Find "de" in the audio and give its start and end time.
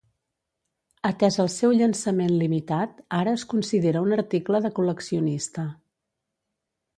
4.65-4.73